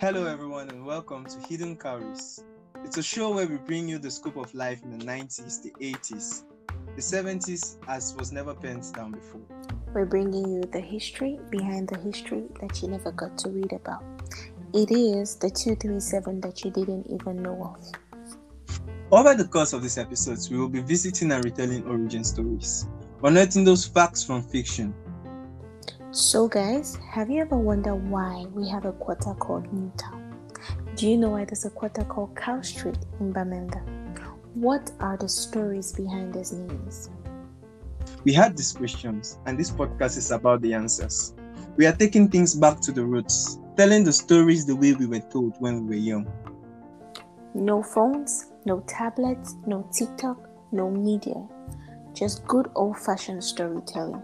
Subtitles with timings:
[0.00, 2.42] Hello, everyone, and welcome to Hidden Cowries.
[2.86, 5.72] It's a show where we bring you the scope of life in the 90s, the
[5.72, 6.44] 80s,
[6.96, 9.42] the 70s, as was never penned down before.
[9.92, 14.02] We're bringing you the history behind the history that you never got to read about.
[14.72, 18.30] It is the 237 that you didn't even know of.
[19.12, 22.86] Over the course of these episodes, we will be visiting and retelling origin stories,
[23.22, 24.94] unearthing those facts from fiction.
[26.12, 30.34] So, guys, have you ever wondered why we have a quarter called Newtown?
[30.96, 33.80] Do you know why there's a quarter called Cow Street in Bamenda?
[34.54, 37.10] What are the stories behind these names?
[38.24, 41.32] We had these questions, and this podcast is about the answers.
[41.76, 45.20] We are taking things back to the roots, telling the stories the way we were
[45.20, 46.32] told when we were young.
[47.54, 51.46] No phones, no tablets, no TikTok, no media.
[52.14, 54.22] Just good old fashioned storytelling.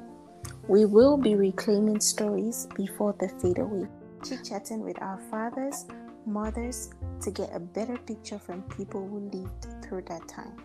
[0.69, 3.87] We will be reclaiming stories before they fade away,
[4.25, 5.87] chit chatting with our fathers,
[6.27, 10.57] mothers to get a better picture from people who lived through that time.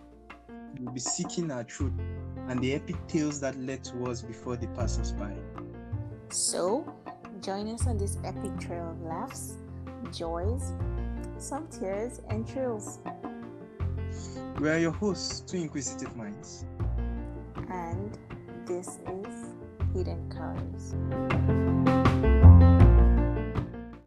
[0.79, 1.93] We'll be seeking our truth
[2.47, 5.35] and the epic tales that led to us before they passed us by.
[6.29, 6.91] So,
[7.39, 9.57] join us on this epic trail of laughs,
[10.11, 10.73] joys,
[11.37, 12.97] some tears, and thrills.
[14.59, 16.65] We are your hosts, Two Inquisitive Minds.
[17.69, 18.17] And
[18.65, 19.40] this is
[19.93, 22.10] Hidden Cowries.